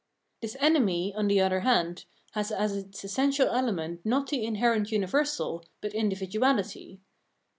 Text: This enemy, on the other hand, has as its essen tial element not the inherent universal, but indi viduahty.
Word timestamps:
This 0.41 0.57
enemy, 0.59 1.13
on 1.13 1.27
the 1.27 1.39
other 1.41 1.59
hand, 1.59 2.05
has 2.31 2.51
as 2.51 2.75
its 2.75 3.05
essen 3.05 3.29
tial 3.29 3.53
element 3.53 4.01
not 4.03 4.29
the 4.31 4.43
inherent 4.43 4.91
universal, 4.91 5.63
but 5.79 5.93
indi 5.93 6.15
viduahty. 6.15 6.97